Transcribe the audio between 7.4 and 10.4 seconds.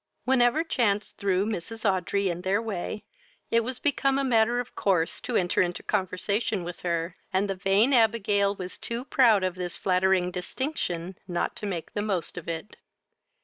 the vain Abigail was too proud of this flattering